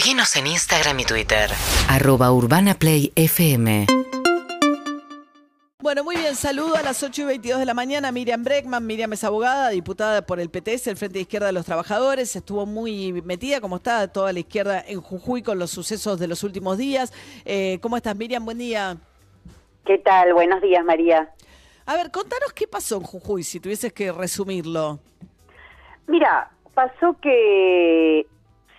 [0.00, 1.50] Seguinos en Instagram y Twitter.
[1.86, 3.84] Arroba Urbana Play FM.
[5.80, 8.10] Bueno, muy bien, saludo a las 8 y 22 de la mañana.
[8.10, 11.66] Miriam Breckman, Miriam es abogada, diputada por el PTS, el Frente de Izquierda de los
[11.66, 12.34] Trabajadores.
[12.34, 16.44] Estuvo muy metida, como está toda la izquierda en Jujuy con los sucesos de los
[16.44, 17.12] últimos días.
[17.44, 18.42] Eh, ¿Cómo estás, Miriam?
[18.46, 18.96] Buen día.
[19.84, 20.32] ¿Qué tal?
[20.32, 21.28] Buenos días, María.
[21.84, 24.98] A ver, contanos qué pasó en Jujuy, si tuvieses que resumirlo.
[26.06, 28.26] Mira, pasó que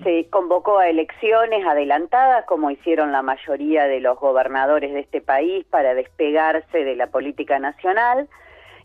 [0.03, 5.65] se convocó a elecciones adelantadas, como hicieron la mayoría de los gobernadores de este país,
[5.69, 8.27] para despegarse de la política nacional.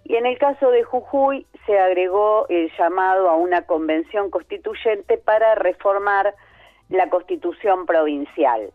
[0.04, 5.54] Y en el caso de Jujuy se agregó el llamado a una convención constituyente para
[5.56, 6.34] reformar
[6.88, 8.70] la constitución provincial,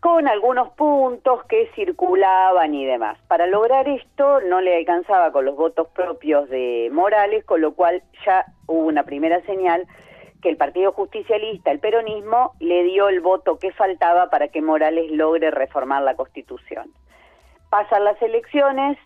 [0.00, 3.18] con algunos puntos que circulaban y demás.
[3.28, 8.02] Para lograr esto no le alcanzaba con los votos propios de Morales, con lo cual
[8.26, 9.86] ya hubo una primera señal
[10.40, 15.10] que el Partido Justicialista, el peronismo, le dio el voto que faltaba para que Morales
[15.10, 16.92] logre reformar la Constitución.
[17.70, 18.98] Pasan las elecciones,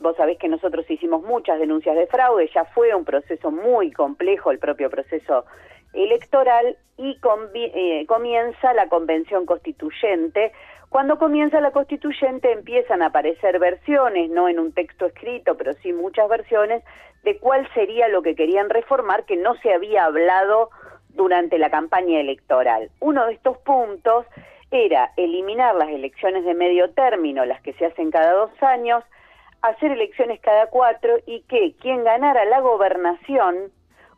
[0.00, 4.50] vos sabés que nosotros hicimos muchas denuncias de fraude, ya fue un proceso muy complejo
[4.50, 5.44] el propio proceso
[5.92, 7.18] electoral y
[7.54, 10.52] eh, comienza la convención constituyente.
[10.88, 15.92] Cuando comienza la constituyente empiezan a aparecer versiones, no en un texto escrito, pero sí
[15.92, 16.82] muchas versiones,
[17.24, 20.70] de cuál sería lo que querían reformar que no se había hablado
[21.10, 22.90] durante la campaña electoral.
[23.00, 24.24] Uno de estos puntos
[24.70, 29.04] era eliminar las elecciones de medio término, las que se hacen cada dos años,
[29.60, 33.72] hacer elecciones cada cuatro y que quien ganara la gobernación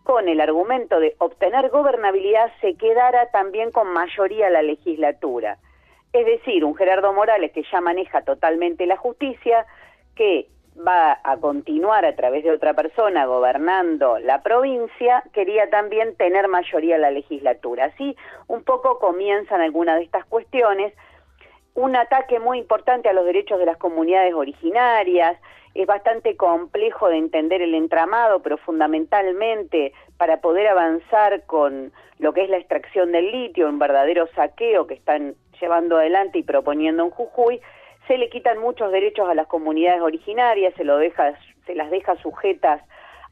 [0.05, 5.59] con el argumento de obtener gobernabilidad se quedara también con mayoría la legislatura.
[6.13, 9.67] Es decir, un Gerardo Morales que ya maneja totalmente la justicia,
[10.17, 16.49] que va a continuar a través de otra persona gobernando la provincia, quería también tener
[16.49, 17.87] mayoría en la legislatura.
[17.87, 18.17] Así
[18.49, 20.93] un poco comienzan algunas de estas cuestiones.
[21.75, 25.39] Un ataque muy importante a los derechos de las comunidades originarias,
[25.75, 32.43] es bastante complejo de entender el entramado, pero fundamentalmente para poder avanzar con lo que
[32.43, 37.11] es la extracción del litio, un verdadero saqueo que están llevando adelante y proponiendo en
[37.11, 37.61] Jujuy,
[38.07, 42.17] se le quitan muchos derechos a las comunidades originarias, se, lo deja, se las deja
[42.17, 42.83] sujetas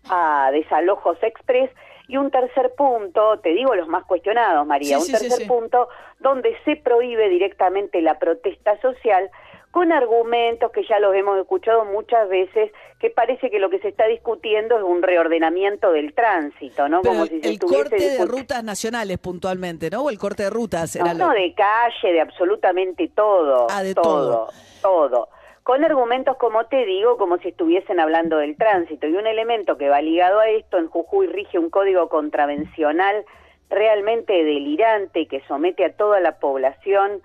[0.09, 1.71] a desalojos express.
[2.07, 5.89] Y un tercer punto, te digo los más cuestionados, María, un tercer punto
[6.21, 9.31] donde se prohíbe directamente la protesta social
[9.79, 13.87] con argumentos que ya los hemos escuchado muchas veces, que parece que lo que se
[13.87, 17.01] está discutiendo es un reordenamiento del tránsito, ¿no?
[17.03, 20.03] Como si el corte de rutas nacionales puntualmente, ¿no?
[20.03, 20.97] O el corte de rutas.
[20.97, 23.69] Era no, de calle, de absolutamente todo.
[23.71, 24.49] Ah, de todo.
[24.83, 25.29] Todo.
[25.63, 29.07] Con argumentos, como te digo, como si estuviesen hablando del tránsito.
[29.07, 33.25] Y un elemento que va ligado a esto, en Jujuy rige un código contravencional
[33.71, 37.23] realmente delirante que somete a toda la población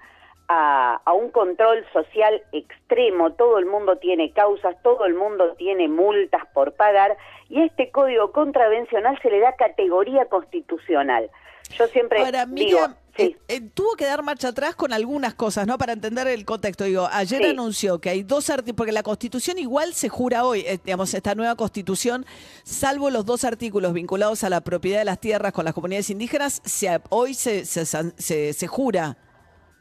[0.54, 6.44] a, un control social extremo, todo el mundo tiene causas, todo el mundo tiene multas
[6.54, 7.18] por pagar
[7.50, 11.30] y a este código contravencional se le da categoría constitucional.
[11.78, 12.20] Yo siempre
[12.50, 12.80] digo,
[13.18, 15.78] eh, eh, tuvo que dar marcha atrás con algunas cosas, ¿no?
[15.78, 16.84] Para entender el contexto.
[16.84, 20.80] Digo, ayer anunció que hay dos artículos, porque la Constitución igual se jura hoy, eh,
[20.84, 22.26] digamos, esta nueva Constitución,
[22.64, 26.62] salvo los dos artículos vinculados a la propiedad de las tierras con las comunidades indígenas,
[26.66, 29.18] se, hoy se, se, se, se jura.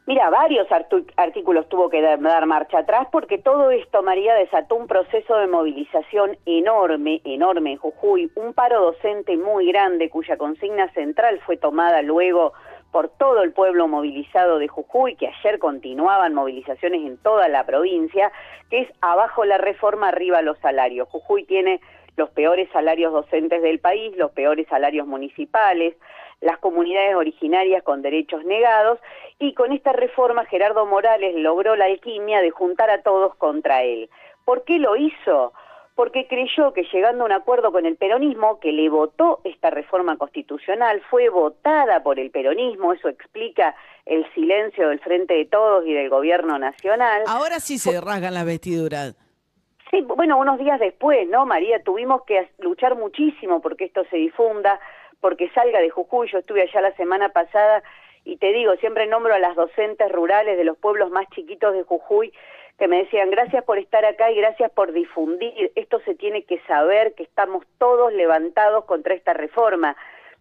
[0.05, 0.67] Mira, varios
[1.15, 6.37] artículos tuvo que dar, marcha atrás porque todo esto, María, desató un proceso de movilización
[6.45, 12.51] enorme, enorme en Jujuy, un paro docente muy grande cuya consigna central fue tomada luego
[12.91, 18.29] por todo el pueblo movilizado de Jujuy, que ayer continuaban movilizaciones en toda la provincia,
[18.69, 21.07] que es abajo la reforma, arriba los salarios.
[21.07, 21.79] Jujuy tiene
[22.15, 25.95] los peores salarios docentes del país, los peores salarios municipales,
[26.41, 28.99] las comunidades originarias con derechos negados
[29.39, 34.09] y con esta reforma Gerardo Morales logró la alquimia de juntar a todos contra él.
[34.45, 35.53] ¿Por qué lo hizo?
[35.95, 40.17] Porque creyó que llegando a un acuerdo con el peronismo, que le votó esta reforma
[40.17, 45.93] constitucional, fue votada por el peronismo, eso explica el silencio del Frente de Todos y
[45.93, 47.23] del Gobierno Nacional.
[47.27, 49.15] Ahora sí se rasgan las vestiduras.
[49.93, 51.79] Sí, bueno, unos días después, ¿no, María?
[51.83, 54.79] Tuvimos que luchar muchísimo porque esto se difunda
[55.21, 56.27] porque salga de Jujuy.
[56.31, 57.83] Yo estuve allá la semana pasada
[58.25, 61.83] y te digo, siempre nombro a las docentes rurales de los pueblos más chiquitos de
[61.83, 62.33] Jujuy
[62.79, 65.71] que me decían gracias por estar acá y gracias por difundir.
[65.75, 69.95] Esto se tiene que saber que estamos todos levantados contra esta reforma.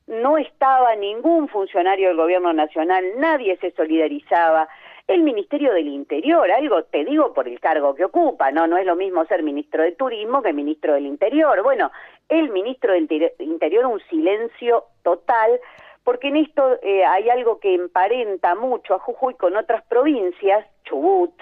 [0.06, 4.66] No estaba ningún funcionario del gobierno nacional, nadie se solidarizaba
[5.12, 8.66] el Ministerio del Interior, algo te digo por el cargo que ocupa, ¿no?
[8.66, 11.62] No es lo mismo ser ministro de Turismo que ministro del Interior.
[11.62, 11.90] Bueno,
[12.28, 15.60] el ministro del Interior un silencio total
[16.04, 21.32] porque en esto eh, hay algo que emparenta mucho a Jujuy con otras provincias, Chubut,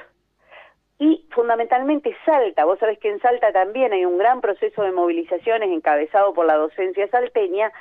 [0.99, 2.67] y fundamentalmente Salta.
[2.67, 6.56] Vos sabés que en Salta también hay un gran proceso de movilizaciones encabezado por la
[6.56, 7.72] docencia salteña,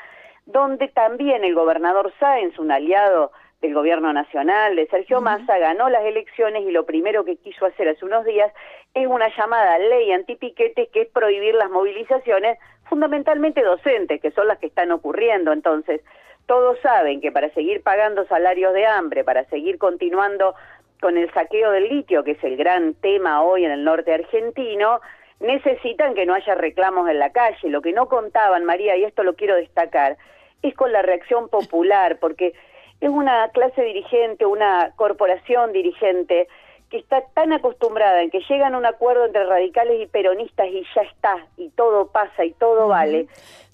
[0.46, 6.06] donde también el gobernador Sáenz, un aliado del gobierno nacional, de Sergio Massa, ganó las
[6.06, 8.52] elecciones y lo primero que quiso hacer hace unos días
[8.94, 14.60] es una llamada ley antipiquetes que es prohibir las movilizaciones, fundamentalmente docentes, que son las
[14.60, 15.52] que están ocurriendo.
[15.52, 16.02] Entonces,
[16.46, 20.56] todos saben que para seguir pagando salarios de hambre, para seguir continuando
[21.00, 25.02] con el saqueo del litio, que es el gran tema hoy en el norte argentino,
[25.40, 27.70] necesitan que no haya reclamos en la calle.
[27.70, 30.18] Lo que no contaban, María, y esto lo quiero destacar,
[30.62, 32.54] es con la reacción popular, porque
[33.02, 36.48] es una clase dirigente, una corporación dirigente
[36.90, 40.84] que está tan acostumbrada en que llegan a un acuerdo entre radicales y peronistas y
[40.96, 43.28] ya está, y todo pasa y todo vale,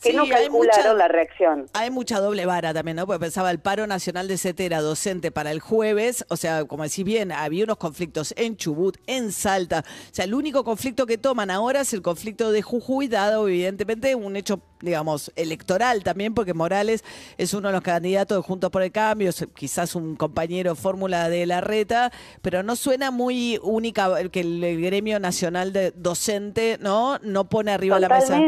[0.05, 1.65] que no calcularon la reacción.
[1.73, 3.05] Hay mucha doble vara también, ¿no?
[3.05, 7.03] Porque pensaba el paro nacional de CETERA docente para el jueves, o sea, como decís
[7.03, 11.49] bien, había unos conflictos en Chubut, en Salta, o sea, el único conflicto que toman
[11.49, 17.03] ahora es el conflicto de Jujuy, dado evidentemente un hecho, digamos, electoral también, porque Morales
[17.37, 21.45] es uno de los candidatos de Juntos por el Cambio, quizás un compañero fórmula de
[21.45, 22.11] la reta,
[22.41, 27.17] pero no suena muy única que el, gremio nacional de docente, ¿no?
[27.19, 28.39] No pone arriba la mesa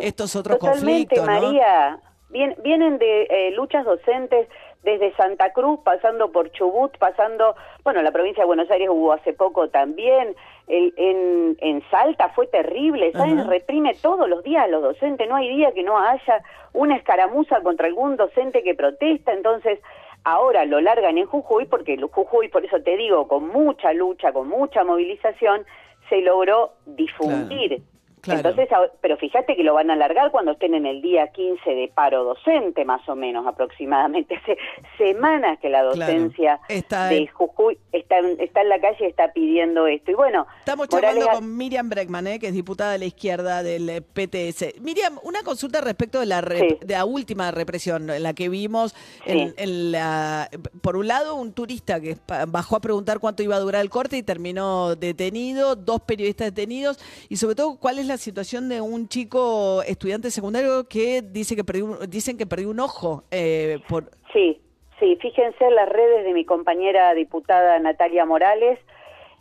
[0.00, 0.93] estos otros conflictos
[1.24, 1.98] María.
[2.30, 4.48] vienen de eh, luchas docentes
[4.82, 9.32] desde Santa Cruz, pasando por Chubut, pasando, bueno, la provincia de Buenos Aires hubo hace
[9.32, 10.36] poco también,
[10.66, 13.48] en, en Salta fue terrible, ¿saben?
[13.48, 16.42] Reprime todos los días a los docentes, no hay día que no haya
[16.72, 19.80] una escaramuza contra algún docente que protesta, entonces
[20.24, 24.48] ahora lo largan en Jujuy, porque Jujuy, por eso te digo, con mucha lucha, con
[24.48, 25.64] mucha movilización,
[26.08, 27.82] se logró difundir.
[28.26, 28.68] Entonces,
[29.00, 32.24] pero fíjate que lo van a alargar cuando estén en el día 15 de paro
[32.24, 34.36] docente, más o menos, aproximadamente.
[34.44, 34.58] Hace
[34.98, 40.10] semanas que la docencia de Jujuy está, está en la calle y está pidiendo esto.
[40.10, 42.38] Y bueno, estamos charlando con Miriam Breckman, ¿eh?
[42.38, 44.80] que es diputada de la izquierda del eh, PTS.
[44.80, 48.94] Miriam, una consulta respecto de la, de la última represión, la que vimos
[49.26, 50.48] en, la,
[50.80, 52.16] por un lado, un turista que
[52.48, 56.98] bajó a preguntar cuánto iba a durar el corte y terminó detenido, dos periodistas detenidos,
[57.28, 61.64] y sobre todo, ¿cuál es la situación de un chico estudiante secundario que dice que
[61.64, 63.24] perdió, dicen que perdió un ojo.
[63.30, 64.10] Eh, por...
[64.32, 64.60] Sí,
[65.00, 68.78] sí, fíjense en las redes de mi compañera diputada Natalia Morales.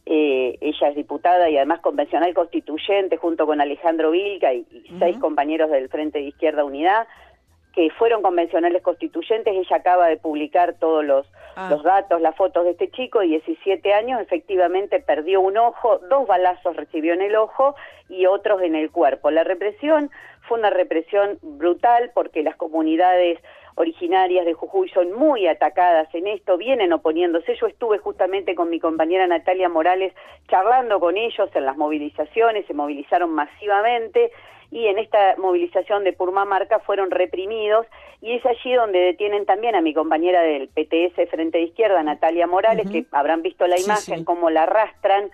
[0.06, 4.66] Eh, ella es diputada y además convencional constituyente junto con Alejandro Vilca y,
[5.00, 7.08] seis compañeros del Frente de Izquierda Unidad
[7.74, 9.54] que fueron convencionales constituyentes.
[9.54, 11.68] Ella acaba de publicar todos los, ah.
[11.70, 16.76] los datos, las fotos de este chico, 17 años, efectivamente perdió un ojo, dos balazos
[16.76, 17.76] recibió en el ojo
[18.10, 19.32] y otros en el cuerpo.
[19.32, 20.12] La represión
[20.48, 23.40] fue una represión brutal porque las comunidades
[23.76, 27.56] originarias de Jujuy son muy atacadas en esto, vienen oponiéndose.
[27.56, 30.14] Yo estuve justamente con mi compañera Natalia Morales
[30.48, 34.32] charlando con ellos en las movilizaciones, se movilizaron masivamente
[34.72, 37.86] y en esta movilización de Purmamarca fueron reprimidos
[38.22, 42.48] y es allí donde detienen también a mi compañera del PTS Frente de Izquierda, Natalia
[42.48, 45.30] Morales, que habrán visto la imagen, cómo la arrastran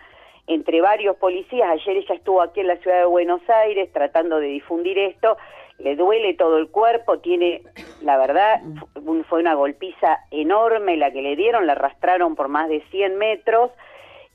[0.48, 1.70] entre varios policías.
[1.70, 5.38] Ayer ella estuvo aquí en la ciudad de Buenos Aires tratando de difundir esto.
[5.78, 7.62] Le duele todo el cuerpo, tiene,
[8.02, 8.62] la verdad,
[9.30, 13.70] fue una golpiza enorme la que le dieron, la arrastraron por más de 100 metros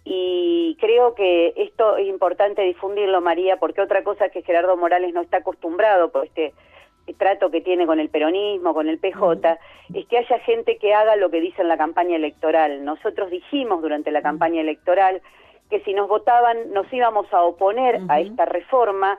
[0.05, 5.23] y creo que esto es importante difundirlo, María, porque otra cosa que Gerardo Morales no
[5.23, 6.53] está acostumbrado por este
[7.19, 9.59] trato que tiene con el peronismo, con el PJ,
[9.95, 12.85] es que haya gente que haga lo que dice en la campaña electoral.
[12.85, 15.23] Nosotros dijimos durante la campaña electoral
[15.71, 19.19] que si nos votaban nos íbamos a oponer a esta reforma,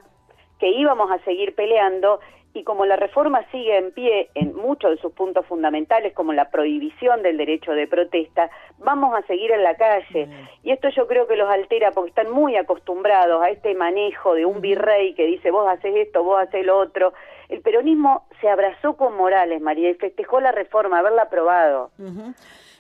[0.60, 2.20] que íbamos a seguir peleando
[2.56, 6.50] y como la reforma sigue en pie en muchos de sus puntos fundamentales, como la
[6.50, 10.30] prohibición del derecho de protesta, vamos a seguir en la calle.
[10.64, 14.46] Y esto yo creo que los altera porque están muy acostumbrados a este manejo de
[14.46, 17.14] un virrey que dice vos haces esto, vos haces lo otro.
[17.50, 21.92] El peronismo se abrazó con Morales, María, y festejó la reforma, haberla aprobado.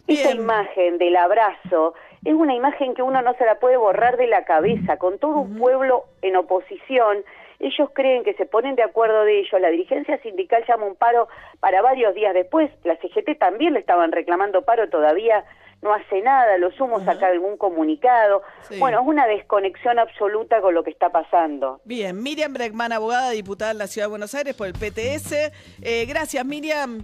[0.07, 4.27] Esa imagen del abrazo es una imagen que uno no se la puede borrar de
[4.27, 7.25] la cabeza, con todo un pueblo en oposición
[7.59, 11.27] ellos creen que se ponen de acuerdo de ellos, la dirigencia sindical llama un paro
[11.59, 15.45] para varios días después, la CGT también le estaban reclamando paro, todavía
[15.81, 18.41] no hace nada, lo sumo sacar algún comunicado.
[18.79, 21.79] Bueno, es una desconexión absoluta con lo que está pasando.
[21.83, 25.51] Bien, Miriam Breckman, abogada, diputada en la Ciudad de Buenos Aires por el PTS.
[25.81, 27.03] Eh, gracias, Miriam.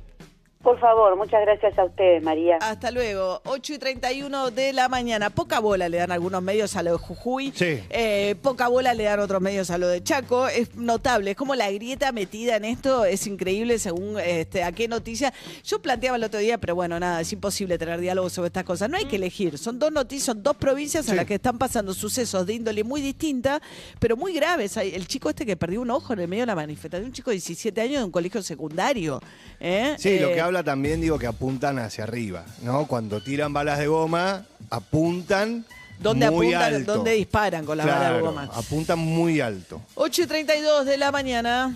[0.63, 2.57] Por favor, muchas gracias a ustedes, María.
[2.61, 3.41] Hasta luego.
[3.45, 5.31] 8 y 31 de la mañana.
[5.31, 7.51] Poca bola le dan algunos medios a lo de Jujuy.
[7.55, 7.79] Sí.
[7.89, 10.47] Eh, poca bola le dan otros medios a lo de Chaco.
[10.47, 11.31] Es notable.
[11.31, 13.05] Es como la grieta metida en esto.
[13.05, 15.33] Es increíble según este, a qué noticia.
[15.63, 18.87] Yo planteaba el otro día, pero bueno, nada, es imposible tener diálogo sobre estas cosas.
[18.87, 19.57] No hay que elegir.
[19.57, 23.01] Son dos noticias, son dos provincias en las que están pasando sucesos de índole muy
[23.01, 23.59] distinta,
[23.99, 24.77] pero muy graves.
[24.77, 27.13] Hay- El chico este que perdió un ojo en el medio de la manifestación, un
[27.13, 29.19] chico de 17 años de un colegio secundario.
[29.59, 29.95] ¿eh?
[29.97, 32.85] Sí, lo Eh, que habla también, digo, que apuntan hacia arriba, ¿no?
[32.85, 35.65] Cuando tiran balas de goma, apuntan
[35.99, 36.73] ¿Dónde muy apuntan?
[36.75, 36.93] alto.
[36.95, 38.49] ¿Dónde disparan con la bala de Claro, goma?
[38.53, 39.81] apuntan muy alto.
[39.95, 41.75] 8 y 32 de la mañana.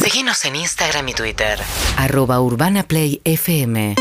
[0.00, 1.58] Seguinos en Instagram y Twitter.
[1.96, 3.96] Arroba Urbana Play FM